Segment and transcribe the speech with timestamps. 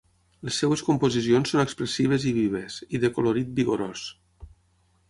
[0.47, 4.09] Les seves composicions són expressives i vives, i de colorit vigorós.